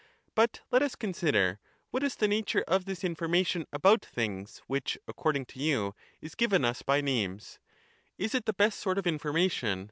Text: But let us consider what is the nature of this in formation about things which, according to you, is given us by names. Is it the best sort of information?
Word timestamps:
But 0.33 0.61
let 0.71 0.81
us 0.81 0.95
consider 0.95 1.59
what 1.91 2.01
is 2.01 2.15
the 2.15 2.27
nature 2.27 2.63
of 2.67 2.85
this 2.85 3.03
in 3.03 3.13
formation 3.13 3.67
about 3.71 4.03
things 4.03 4.63
which, 4.65 4.97
according 5.07 5.45
to 5.53 5.59
you, 5.59 5.93
is 6.21 6.33
given 6.33 6.65
us 6.65 6.81
by 6.81 7.01
names. 7.01 7.59
Is 8.17 8.33
it 8.33 8.45
the 8.47 8.53
best 8.53 8.79
sort 8.79 8.97
of 8.97 9.05
information? 9.05 9.79